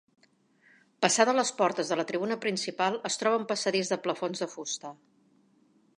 Passades 1.05 1.37
les 1.39 1.51
portes 1.59 1.91
de 1.93 1.99
la 1.99 2.05
tribuna 2.11 2.39
principal 2.47 2.99
es 3.11 3.21
troba 3.25 3.41
un 3.43 3.47
passadís 3.53 3.93
de 3.95 4.03
plafons 4.07 4.43
de 4.45 4.49
fusta 4.55 4.95